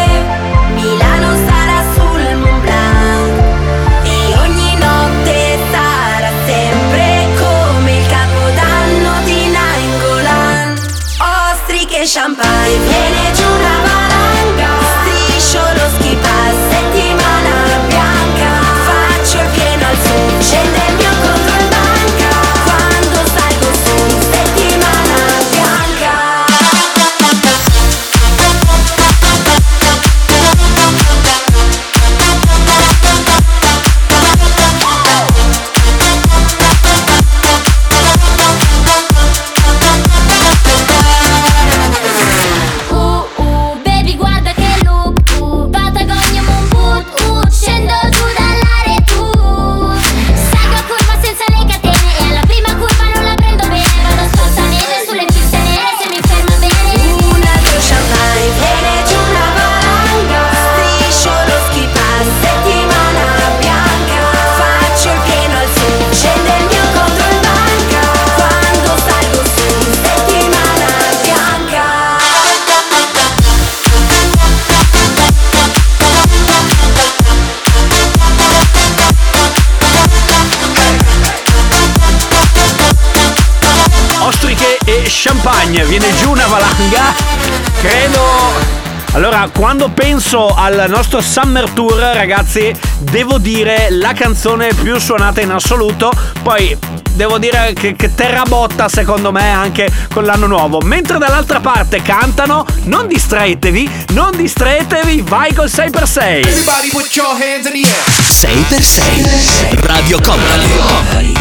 quando 89.76 89.92
penso 89.92 90.54
al 90.54 90.86
nostro 90.88 91.20
Summer 91.20 91.68
Tour, 91.72 91.98
ragazzi, 91.98 92.72
devo 93.00 93.40
dire 93.40 93.88
la 93.90 94.14
canzone 94.14 94.72
più 94.72 95.00
suonata 95.00 95.42
in 95.42 95.50
assoluto. 95.50 96.12
Poi 96.44 96.78
devo 97.13 97.38
dire 97.38 97.73
che, 97.73 97.95
che 97.95 98.13
terra 98.13 98.43
botta, 98.43 98.89
secondo 98.89 99.32
me, 99.32 99.49
anche 99.52 99.89
con 100.13 100.23
l'anno 100.26 100.47
nuovo. 100.47 100.80
Mentre 100.82 101.17
dall'altra 101.17 101.60
parte 101.60 102.02
cantano, 102.02 102.65
non 102.84 103.08
distraetevi, 103.08 104.06
non 104.10 104.36
distraetevi, 104.36 105.23
vai 105.28 105.54
col 105.54 105.67
6x6. 105.67 106.21
Everybody 106.21 106.89
put 106.89 107.15
your 107.15 107.32
hands 107.32 107.65
in 107.65 107.82
the 107.82 107.88
air. 107.88 108.13
6x6 108.34 109.86
Radio 109.86 110.19
Company. 110.21 111.34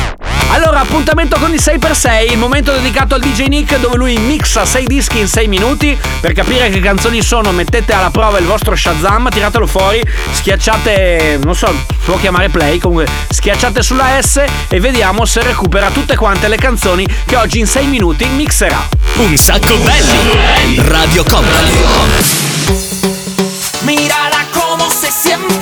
Allora, 0.50 0.80
appuntamento 0.80 1.38
con 1.38 1.50
il 1.50 1.61
6x6, 1.61 2.30
il 2.30 2.37
momento 2.37 2.72
dedicato 2.72 3.14
al 3.14 3.22
DJ 3.22 3.46
Nick 3.46 3.78
dove 3.78 3.96
lui 3.96 4.18
mixa 4.18 4.66
6 4.66 4.85
dischi 4.85 5.18
in 5.18 5.26
6 5.26 5.48
minuti. 5.48 5.98
Per 6.20 6.32
capire 6.35 6.68
che 6.68 6.78
canzoni 6.80 7.22
sono, 7.22 7.52
mettete 7.52 7.94
alla 7.94 8.11
prova 8.11 8.38
il 8.38 8.44
vostro 8.44 8.76
Shazam, 8.76 9.30
tiratelo 9.30 9.66
fuori, 9.66 10.02
schiacciate, 10.32 11.40
non 11.42 11.54
so, 11.54 11.68
si 11.88 11.96
può 12.04 12.18
chiamare 12.18 12.50
play, 12.50 12.78
comunque 12.78 13.08
schiacciate 13.30 13.82
sulla 13.82 14.20
S 14.20 14.44
e 14.68 14.78
vediamo 14.78 15.24
se 15.24 15.42
recupera 15.42 15.62
tutte 15.90 16.16
quante 16.16 16.48
le 16.48 16.57
canzoni 16.57 17.07
che 17.27 17.37
oggi 17.37 17.59
in 17.59 17.66
6 17.66 17.87
minuti 17.87 18.27
mixerà. 18.27 18.88
Un 19.16 19.37
sacco 19.37 19.77
belli. 19.77 20.81
Radio 20.88 21.25
Company. 21.25 21.72
Mírala 23.85 24.46
cómo 24.53 24.88
se 24.90 25.11
siente. 25.11 25.62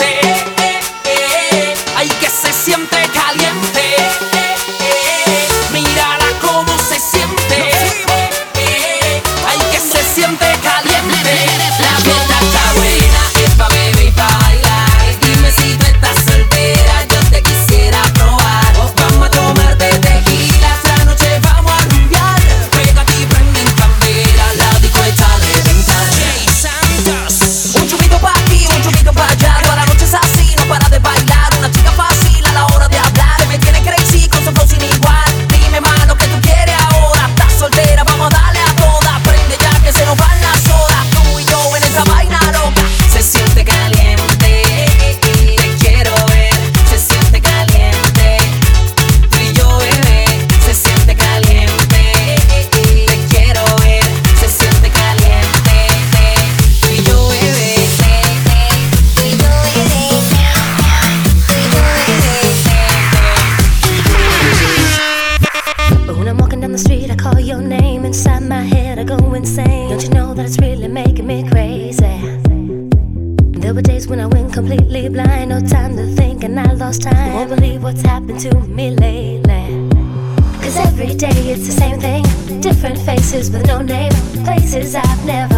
With 83.52 83.66
no 83.66 83.80
name. 83.80 84.12
Places 84.44 84.94
I've 84.94 85.26
never 85.26 85.49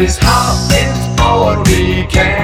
is 0.00 0.16
happening 0.16 1.16
for 1.18 1.62
weekend. 1.64 2.39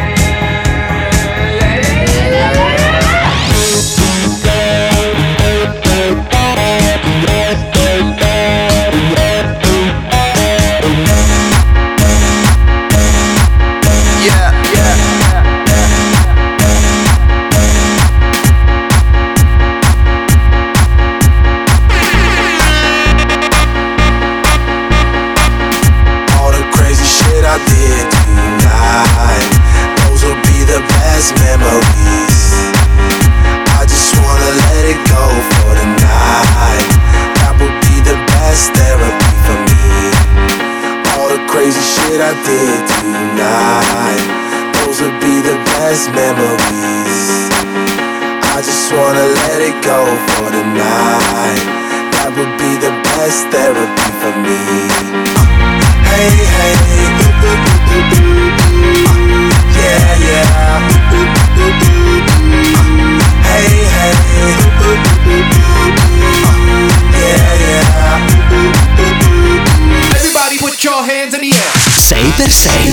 Your 70.87 71.03
hands 71.03 71.35
in 71.35 71.41
the 71.41 71.53
air. 71.53 71.99
Sei 71.99 72.33
per 72.37 72.49
sei. 72.49 72.93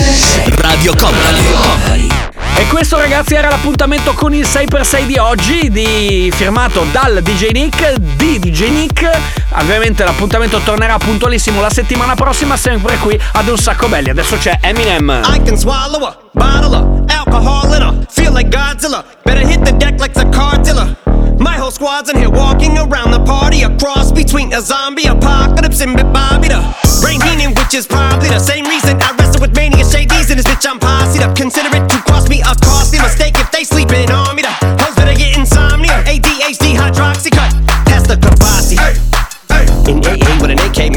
Radio 0.57 0.95
Company. 0.95 2.07
questo 2.69 2.97
ragazzi 2.97 3.35
era 3.35 3.49
l'appuntamento 3.49 4.13
con 4.13 4.33
il 4.33 4.47
6x6 4.47 5.05
di 5.05 5.17
oggi, 5.17 5.69
di- 5.69 6.33
firmato 6.35 6.87
dal 6.91 7.21
DJ 7.21 7.51
Nick, 7.51 7.97
di 7.97 8.39
DJ 8.39 8.69
Nick. 8.69 9.07
Ovviamente 9.59 10.03
l'appuntamento 10.03 10.59
tornerà 10.63 10.97
puntualissimo 10.97 11.61
la 11.61 11.69
settimana 11.69 12.15
prossima, 12.15 12.57
sempre 12.57 12.97
qui 12.97 13.19
ad 13.33 13.47
un 13.47 13.57
sacco 13.57 13.87
belli. 13.87 14.09
Adesso 14.09 14.37
c'è 14.37 14.57
Eminem. 14.61 15.21
I 15.25 15.43
can 15.43 15.55
swallow 15.55 16.03
a 16.03 16.17
bottle 16.31 16.75
of 16.75 17.11
alcohol 17.11 17.75
in 17.75 17.81
her. 17.83 17.93
Feel 18.09 18.33
like 18.33 18.49
Godzilla. 18.49 19.03
Better 19.23 19.45
hit 19.47 19.61
the 19.63 19.75
deck 19.77 19.99
like 19.99 20.13
the 20.13 20.27
cartilla. 20.29 21.12
My 21.39 21.55
whole 21.55 21.71
squad's 21.71 22.09
in 22.09 22.17
here 22.17 22.29
walking 22.29 22.77
around 22.77 23.11
the 23.11 23.23
party. 23.25 23.63
A 23.63 23.69
cross 23.77 24.11
between 24.11 24.53
a 24.53 24.61
zombie 24.61 25.05
apocalypse 25.05 25.81
and 25.81 25.95
Bobby 26.13 26.49
the 26.49 26.61
brain 27.01 27.19
meaning, 27.19 27.55
which 27.55 27.73
is 27.73 27.87
probably 27.87 28.29
the 28.29 28.39
same 28.39 28.65
reason 28.65 29.01
I 29.01 29.15
wrestle 29.17 29.41
with 29.41 29.55
mania 29.55 29.83
shadies 29.83 30.29
in 30.29 30.37
this 30.37 30.45
bitch. 30.45 30.67
I'm 30.69 30.79
posse 30.79 31.19
up. 31.19 31.35
Consider 31.35 31.69
it 31.75 31.89
to 31.89 31.97
cost 32.03 32.29
me 32.29 32.41
a 32.41 32.55
costly 32.63 32.99
mistake 32.99 33.35
if 33.37 33.51
they 33.51 33.63
sleeping 33.63 34.11
on 34.11 34.35
me. 34.35 34.41
The 34.41 34.51
hoes 34.81 34.95
better 34.95 35.15
get 35.15 35.37
insomnia. 35.37 36.03
ADHD 36.05 36.75
hydroxy 36.75 37.31
cut. 37.31 37.51
Pass 37.85 38.07
the 38.07 38.15
Kabasi. 38.15 39.12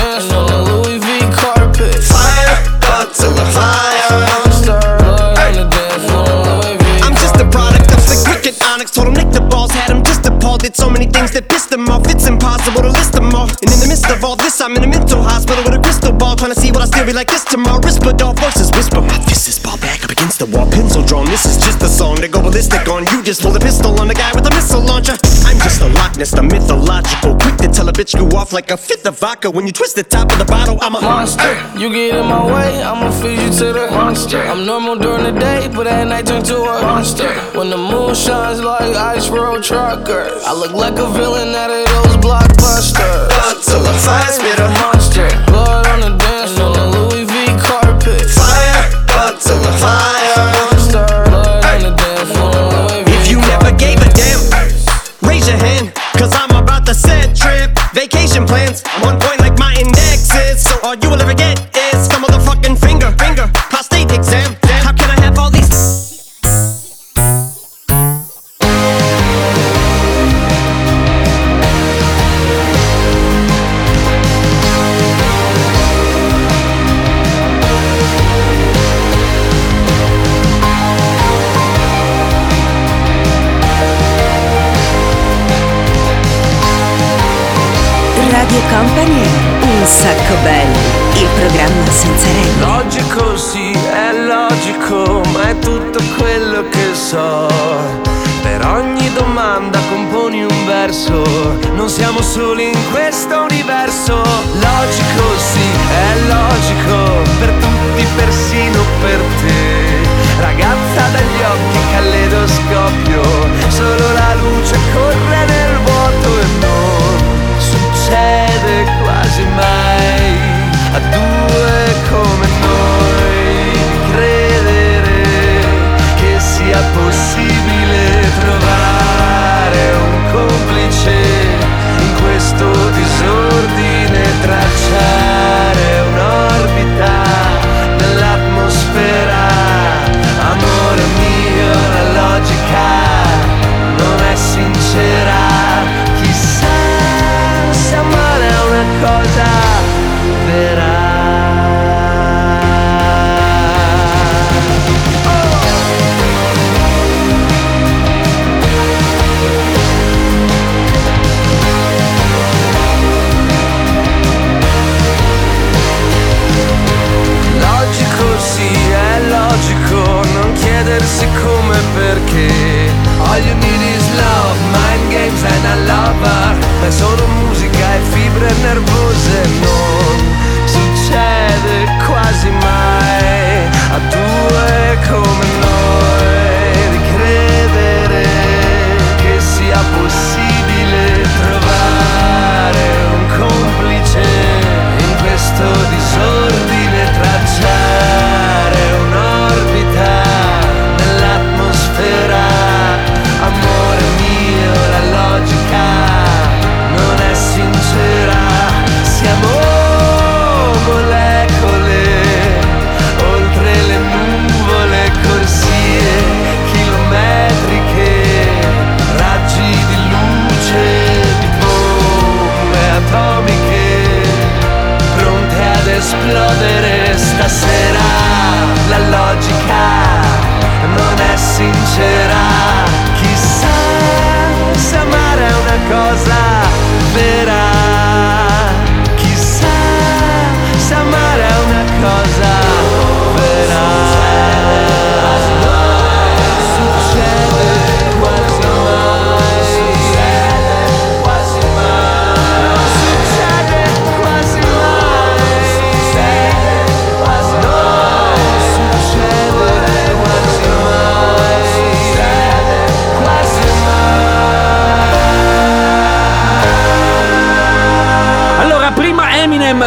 Did 10.71 10.77
so 10.77 10.89
many 10.89 11.07
things 11.07 11.31
that 11.31 11.49
pissed 11.49 11.69
them 11.69 11.89
off. 11.89 12.07
It's 12.07 12.27
impossible 12.27 12.83
to 12.83 12.91
list 12.95 13.11
them 13.11 13.35
all. 13.35 13.43
And 13.43 13.67
in 13.75 13.79
the 13.83 13.87
midst 13.91 14.09
of 14.09 14.23
all 14.23 14.37
this, 14.37 14.61
I'm 14.61 14.71
in 14.77 14.83
a 14.85 14.87
mental 14.87 15.21
hospital 15.21 15.61
with 15.65 15.75
a 15.75 15.80
ball. 16.21 16.35
Trying 16.35 16.53
to 16.53 16.59
see 16.61 16.71
what 16.71 16.81
I 16.81 16.85
still 16.85 17.05
be 17.05 17.13
like 17.13 17.27
this 17.27 17.43
tomorrow. 17.43 17.81
Risperdal 17.81 18.37
voices 18.37 18.69
whisper. 18.77 19.01
My 19.01 19.17
fist 19.25 19.49
is 19.49 19.57
ball 19.57 19.77
back 19.77 20.05
up 20.05 20.11
against 20.11 20.37
the 20.37 20.45
wall. 20.45 20.69
Pencil 20.69 21.03
drawn. 21.03 21.25
This 21.25 21.45
is 21.45 21.57
just 21.57 21.81
a 21.81 21.89
song 21.89 22.17
to 22.17 22.27
go 22.27 22.41
ballistic 22.41 22.87
on. 22.87 23.09
You 23.11 23.23
just 23.23 23.41
pull 23.41 23.55
a 23.55 23.59
pistol 23.59 23.99
on 23.99 24.07
the 24.07 24.13
guy 24.13 24.31
with 24.35 24.45
a 24.45 24.53
missile 24.53 24.81
launcher. 24.81 25.17
I'm 25.49 25.57
just 25.65 25.81
a 25.81 25.87
Loch 25.87 26.15
Ness, 26.17 26.31
the 26.31 26.43
mythological. 26.43 27.35
Quick 27.41 27.57
to 27.65 27.67
tell 27.67 27.89
a 27.89 27.93
bitch 27.93 28.13
you 28.13 28.25
off 28.37 28.53
like 28.53 28.69
a 28.69 28.77
fifth 28.77 29.05
of 29.07 29.19
vodka. 29.19 29.49
When 29.49 29.65
you 29.65 29.73
twist 29.73 29.95
the 29.95 30.03
top 30.03 30.31
of 30.31 30.37
the 30.37 30.45
bottle, 30.45 30.77
I'm 30.81 30.95
a 30.95 31.01
monster. 31.01 31.51
You 31.77 31.89
get 31.89 32.15
in 32.15 32.25
my 32.27 32.45
way, 32.45 32.83
I'ma 32.83 33.09
feed 33.19 33.39
you 33.39 33.51
to 33.59 33.73
the 33.73 33.87
monster. 33.91 34.39
I'm 34.41 34.65
normal 34.65 34.95
during 34.97 35.23
the 35.23 35.37
day, 35.39 35.67
but 35.73 35.87
at 35.87 36.07
night 36.07 36.27
turn 36.27 36.43
to 36.43 36.57
a 36.61 36.81
monster. 36.81 37.29
When 37.57 37.69
the 37.69 37.77
moon 37.77 38.13
shines 38.13 38.61
like 38.61 38.95
ice 38.95 39.29
road 39.29 39.63
truckers, 39.63 40.43
I 40.45 40.53
look 40.53 40.73
like 40.73 40.97
a 40.99 41.09
villain 41.17 41.49
out 41.55 41.71
of 41.71 41.85
those 41.93 42.15
blockbusters. 42.21 43.29
Thug 43.33 43.57
to 43.65 43.77
the 43.83 43.93
fire 44.05 44.31
spitter. 44.31 44.69
monster. 44.81 45.27
Blood 45.51 45.87
on 45.87 45.99
the 46.01 46.10
dance 46.17 46.51
floor, 46.55 46.73
the 46.73 46.85
Louis 46.87 47.25
V 47.25 47.33
carpet. 47.59 48.29
Fire, 48.29 48.83
thug 49.07 49.39
to 49.39 49.53
the 49.53 49.73
fire. 49.79 50.45
Monster. 50.55 51.05
Blood 51.29 51.65
on 51.65 51.81
the 51.83 51.91
dance 51.95 52.31
floor, 52.31 52.51
Louis 52.51 53.03
V 53.05 53.11
If 53.11 53.31
you 53.31 53.37
never 53.37 53.71
gave 53.71 53.99
a 54.01 54.09
damn, 54.13 54.41
raise 55.27 55.47
your 55.47 55.57
hand. 55.57 55.93
Cause 56.17 56.33
I'm 56.33 56.51
about 56.51 56.85
to 56.87 56.93
set 56.93 57.35
trip. 57.35 57.71
Vacation 57.93 58.45
plans, 58.45 58.83
I'm 59.03 59.17
belli, 90.43 90.77
il 91.21 91.27
programma 91.35 91.91
senza 91.91 92.27
regole. 92.31 92.59
Logico 92.65 93.37
sì, 93.37 93.71
è 93.71 94.13
logico, 94.13 95.21
ma 95.31 95.49
è 95.49 95.59
tutto 95.59 95.99
quello 96.17 96.63
che 96.69 96.93
so. 96.93 97.47
Per 98.41 98.65
ogni 98.65 99.11
domanda 99.13 99.79
componi 99.89 100.43
un 100.43 100.65
verso, 100.65 101.23
non 101.75 101.89
siamo 101.89 102.21
soli 102.21 102.69
in 102.71 102.91
questo 102.91 103.41
universo. 103.49 104.15
Logico 104.15 105.23
sì, 105.37 105.67
è 105.93 106.19
logico, 106.27 107.21
per 107.39 107.51
tutti, 107.59 108.07
persino 108.15 108.81
per 109.01 109.19
te. 109.41 110.09
Ragazza 110.39 111.07
dagli 111.11 111.41
occhi 111.43 111.79
calledoscopio, 111.91 113.21
solo 113.67 114.13
la 114.13 114.33
luce 114.35 114.75
corre 114.93 115.45
nel 115.45 115.77
vuoto 115.83 116.39
e 116.39 116.45
non 116.59 117.59
succede 117.59 118.40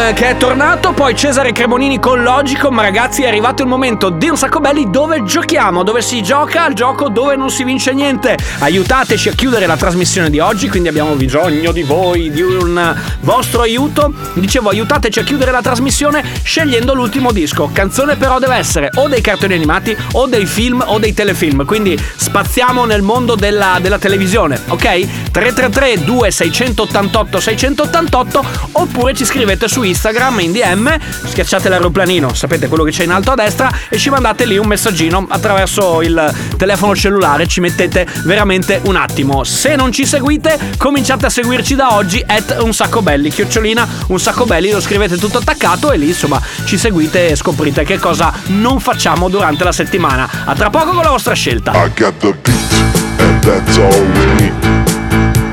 Che 0.05 0.29
è 0.29 0.37
tornato, 0.37 0.93
poi 0.93 1.17
Cesare 1.17 1.53
Cremonini 1.53 1.99
con 1.99 2.23
Logico, 2.23 2.71
ma 2.71 2.83
ragazzi 2.83 3.23
è 3.23 3.27
arrivato 3.27 3.63
il 3.63 3.69
momento 3.69 4.11
di 4.11 4.29
un 4.29 4.37
sacco 4.37 4.61
belli 4.61 4.91
dove 4.91 5.23
giochiamo, 5.23 5.83
dove 5.83 6.03
si 6.03 6.23
gioca 6.23 6.65
al 6.65 6.75
gioco 6.75 7.09
dove 7.09 7.37
non 7.37 7.49
si 7.49 7.65
vince 7.65 7.95
niente. 7.95 8.37
Aiutateci 8.59 9.31
a 9.31 9.33
chiudere 9.33 9.65
la 9.65 9.79
trasmissione 9.79 10.29
di 10.29 10.41
oggi, 10.41 10.69
quindi 10.69 10.91
abbiamo 10.91 11.15
bisogno 11.15 11.73
di 11.73 11.83
voi, 11.83 12.31
di 12.31 12.43
un 12.43 12.95
vostro 13.21 13.63
aiuto. 13.63 14.13
Dicevo, 14.35 14.69
aiutateci 14.69 15.21
a 15.21 15.23
chiudere 15.23 15.51
la 15.51 15.63
trasmissione 15.63 16.23
scegliendo 16.43 16.93
l'ultimo 16.93 17.33
disco. 17.33 17.71
Canzone 17.73 18.17
però 18.17 18.39
deve 18.39 18.57
essere 18.57 18.91
o 18.97 19.09
dei 19.09 19.23
cartoni 19.23 19.55
animati 19.55 19.97
o 20.13 20.27
dei 20.27 20.45
film 20.45 20.85
o 20.87 20.99
dei 20.99 21.15
telefilm, 21.15 21.65
quindi 21.65 21.99
spaziamo 22.17 22.85
nel 22.85 23.03
mondo 23.03 23.37
della, 23.37 23.79
della 23.81 23.99
televisione, 23.99 24.61
ok? 24.69 25.31
333 25.31 26.05
2688 26.05 27.41
688 27.41 28.45
oppure 28.73 29.15
ci 29.15 29.25
scrivete 29.25 29.67
su 29.67 29.83
Instagram 29.83 29.94
in 30.41 30.53
DM, 30.53 30.97
schiacciate 31.25 31.69
l'aeroplanino, 31.69 32.35
sapete 32.35 32.69
quello 32.69 32.85
che 32.85 32.91
c'è 32.91 33.05
in 33.05 33.11
alto 33.11 33.31
a 33.31 33.35
destra 33.35 33.71
e 33.89 33.97
ci 33.97 34.11
mandate 34.11 34.45
lì 34.45 34.59
un 34.59 34.67
messaggino 34.67 35.27
attraverso 35.29 36.03
il 36.03 36.33
telefono 36.57 36.95
cellulare, 36.95 37.47
ci 37.47 37.61
mettete 37.61 38.07
veramente 38.25 38.81
un 38.85 38.97
attimo. 38.97 39.45
Se 39.45 39.77
non 39.77 39.93
ci 39.93 40.05
seguite, 40.05 40.59
cominciate 40.77 41.27
a 41.27 41.31
seguirci 41.31 41.75
da 41.75 41.95
oggi 41.95 42.23
at 42.27 42.57
un 42.61 42.75
sacco 42.75 43.03
belli, 43.03 43.31
chiocciolina 43.31 43.89
un 44.09 44.21
sacco 44.21 44.45
belli, 44.45 44.71
lo 44.71 44.81
scrivete 44.81 45.17
tutto 45.17 45.39
attaccato 45.39 45.93
e 45.93 45.97
lì 45.97 46.09
insomma 46.09 46.41
ci 46.65 46.77
seguite 46.77 47.29
e 47.29 47.37
scoprite 47.37 47.85
che 47.85 47.99
cosa 47.99 48.33
non 48.47 48.81
facciamo 48.81 49.29
durante 49.29 49.65
la 49.65 49.73
settimana. 49.73 50.29
A 50.45 50.55
tra 50.55 50.71
poco 50.71 50.91
con 50.93 51.03
la 51.03 51.11
vostra 51.11 51.35
scelta. 51.35 51.73
I 51.73 51.91
got 51.97 52.15
the 52.19 52.35
beat, 52.43 53.21
and 53.21 53.43
that's 53.43 53.79
all 53.79 54.03
we 54.13 54.25
need. 54.35 54.53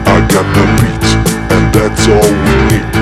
I 0.05 0.25
got 0.27 0.45
the 0.53 0.65
beat, 0.81 1.51
and 1.51 1.73
that's 1.73 2.07
all 2.07 2.19
we 2.19 2.75
need. 2.75 3.00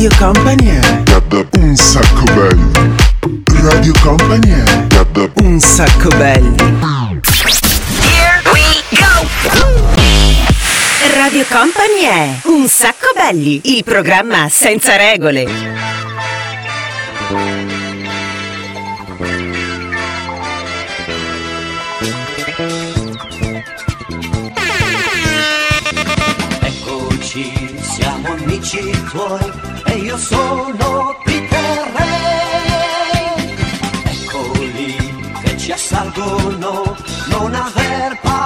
Radio 0.00 0.16
Company 0.16 0.66
è 0.66 0.80
un 1.58 1.76
sacco 1.76 2.22
belli. 2.32 2.96
Radio 3.60 3.92
Company 4.00 4.50
è 4.50 5.28
un 5.42 5.60
sacco 5.60 6.08
belli. 6.16 6.56
Here 8.00 8.40
we 8.50 8.62
go! 8.92 9.28
Radio 11.14 11.44
Company 11.50 12.00
è 12.04 12.40
Un 12.44 12.66
sacco 12.66 13.08
belli, 13.14 13.60
il 13.76 13.84
programma 13.84 14.48
senza 14.48 14.96
regole. 14.96 15.44
Eccoci, 26.62 27.52
siamo 27.82 28.28
amici 28.28 28.90
tuoi 29.10 29.69
io 30.10 30.18
sono 30.18 31.16
Peter 31.22 31.92
Re. 31.94 33.44
Eccoli 34.10 34.96
che 35.42 35.56
ci 35.56 35.70
assalgono, 35.70 36.96
non 37.28 37.54
aver 37.54 38.18
paura 38.20 38.39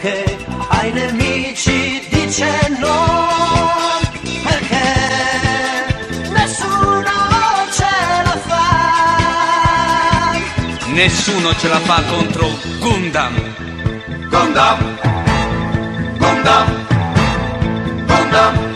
che 0.00 0.46
ai 0.68 0.92
nemici 0.92 2.06
dice 2.08 2.50
no. 2.78 3.98
Perché 4.42 4.88
nessuno 6.30 7.12
ce 7.70 7.92
la 8.24 8.36
fa. 8.46 8.68
Nessuno 10.86 11.54
ce 11.54 11.68
la 11.68 11.80
fa 11.80 12.02
contro 12.08 12.48
Gundam. 12.78 13.34
Gundam, 14.30 14.78
Gundam, 16.18 16.18
Gundam, 16.18 16.66
Gundam. 18.06 18.69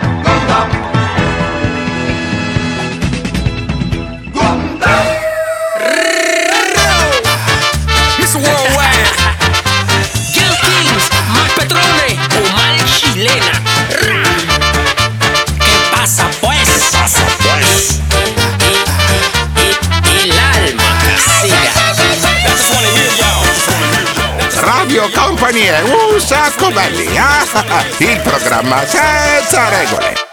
È 25.56 25.82
un 25.82 26.20
sacco 26.20 26.68
belli. 26.72 27.16
ah, 27.16 27.42
ah, 27.52 27.64
ah, 27.68 27.84
Il 27.98 28.20
programma 28.22 28.84
senza 28.84 29.68
regole. 29.68 30.23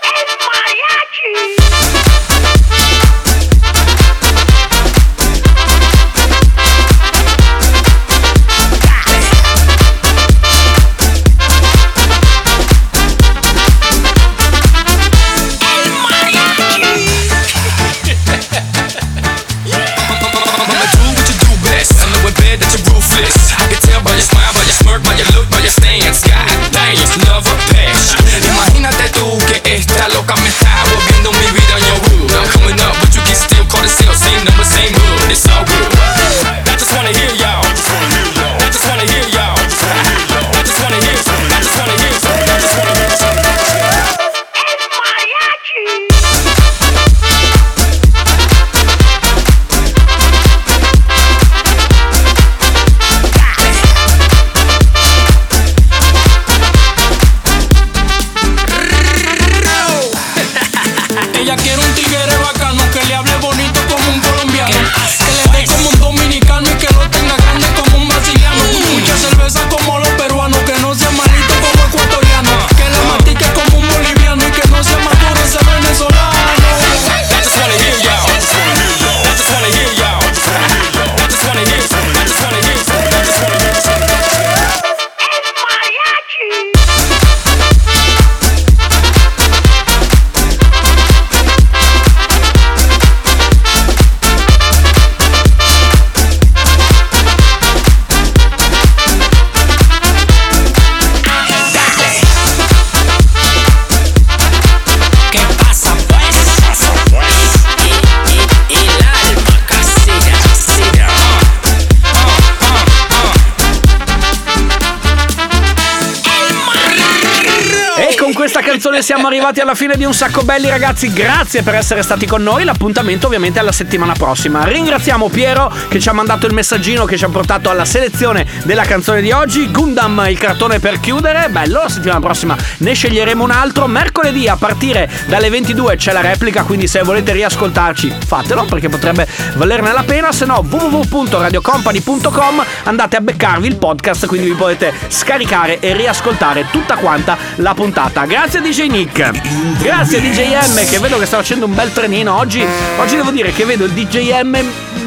Canzone 118.71 119.01
siamo 119.01 119.27
arrivati 119.27 119.59
alla 119.59 119.75
fine 119.75 119.97
di 119.97 120.05
un 120.05 120.13
sacco 120.13 120.43
belli 120.43 120.69
ragazzi, 120.69 121.11
grazie 121.11 121.61
per 121.61 121.75
essere 121.75 122.01
stati 122.03 122.25
con 122.25 122.41
noi, 122.41 122.63
l'appuntamento 122.63 123.27
ovviamente 123.27 123.59
alla 123.59 123.73
settimana 123.73 124.13
prossima. 124.13 124.63
Ringraziamo 124.63 125.27
Piero 125.27 125.69
che 125.89 125.99
ci 125.99 126.07
ha 126.07 126.13
mandato 126.13 126.45
il 126.45 126.53
messaggino 126.53 127.03
che 127.03 127.17
ci 127.17 127.25
ha 127.25 127.27
portato 127.27 127.69
alla 127.69 127.83
selezione 127.83 128.47
della 128.63 128.83
canzone 128.83 129.21
di 129.21 129.29
oggi, 129.33 129.69
Gundam 129.69 130.25
il 130.29 130.37
cartone 130.37 130.79
per 130.79 131.01
chiudere, 131.01 131.49
bello, 131.49 131.81
la 131.81 131.89
settimana 131.89 132.21
prossima 132.21 132.55
ne 132.77 132.93
sceglieremo 132.93 133.43
un 133.43 133.51
altro, 133.51 133.87
mercoledì 133.87 134.47
a 134.47 134.55
partire 134.55 135.11
dalle 135.27 135.49
22 135.49 135.97
c'è 135.97 136.13
la 136.13 136.21
replica, 136.21 136.63
quindi 136.63 136.87
se 136.87 137.01
volete 137.01 137.33
riascoltarci 137.33 138.19
fatelo 138.25 138.63
perché 138.63 138.87
potrebbe 138.87 139.27
valerne 139.55 139.91
la 139.91 140.03
pena, 140.03 140.31
se 140.31 140.45
no 140.45 140.65
www.radiocompany.com 140.65 142.63
andate 142.83 143.17
a 143.17 143.19
beccarvi 143.19 143.67
il 143.67 143.75
podcast, 143.75 144.27
quindi 144.27 144.47
vi 144.47 144.55
potete 144.55 144.93
scaricare 145.09 145.79
e 145.81 145.93
riascoltare 145.93 146.67
tutta 146.71 146.95
quanta 146.95 147.37
la 147.55 147.73
puntata. 147.73 148.23
Grazie 148.23 148.60
DJ 148.61 148.87
Nick, 148.87 149.31
grazie 149.79 150.21
DJ 150.21 150.53
M 150.53 150.89
che 150.89 150.99
vedo 150.99 151.17
che 151.17 151.25
sta 151.25 151.37
facendo 151.37 151.65
un 151.65 151.73
bel 151.73 151.91
trenino 151.91 152.37
oggi. 152.37 152.65
Oggi 152.97 153.15
devo 153.15 153.31
dire 153.31 153.51
che 153.51 153.65
vedo 153.65 153.85
il 153.85 153.91
DJ 153.91 154.41
M 154.43 154.57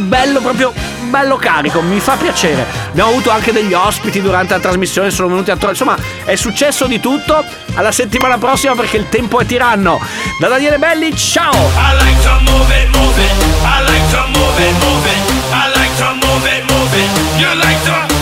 bello 0.08 0.40
proprio 0.40 0.72
bello 1.14 1.36
carico, 1.36 1.80
mi 1.80 2.00
fa 2.00 2.16
piacere. 2.16 2.66
Abbiamo 2.88 3.10
avuto 3.10 3.30
anche 3.30 3.52
degli 3.52 3.72
ospiti 3.72 4.20
durante 4.20 4.54
la 4.54 4.60
trasmissione, 4.60 5.10
sono 5.10 5.28
venuti 5.28 5.50
a 5.52 5.56
trovare. 5.56 5.78
Insomma, 5.78 5.96
è 6.24 6.34
successo 6.34 6.86
di 6.86 6.98
tutto. 6.98 7.44
Alla 7.74 7.92
settimana 7.92 8.38
prossima 8.38 8.74
perché 8.74 8.96
il 8.96 9.08
tempo 9.08 9.38
è 9.38 9.46
tiranno. 9.46 10.00
Da 10.40 10.48
Daniele 10.48 10.78
Belli, 10.78 11.16
ciao! 11.16 11.52
I 11.52 12.04
like 12.04 12.20
to 12.22 12.50
move 12.50 12.82
it, 12.82 12.96
move. 12.96 13.22
I 13.62 13.84
like 13.84 14.10
to 14.10 14.26
move 14.28 14.60
it, 14.60 14.72
move 14.82 15.08
it. 15.08 15.34
I 15.52 15.70
like 15.78 15.96
to 15.98 16.26
move 16.26 16.46
it, 16.46 16.70
move 16.70 16.98
it. 16.98 17.40
You 17.40 17.54
like 17.54 17.82
to 17.84 18.13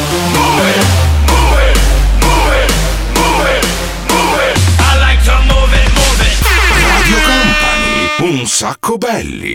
Un 8.42 8.48
sacco 8.48 8.98
belli. 8.98 9.54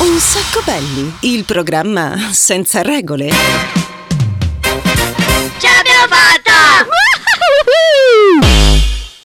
Un 0.00 0.18
sacco 0.18 0.60
belli, 0.66 1.14
il 1.20 1.44
programma 1.44 2.28
senza 2.30 2.82
regole. 2.82 3.30
Ce 4.60 5.66
l'abbiamo 5.66 6.08
fatta! 6.10 6.86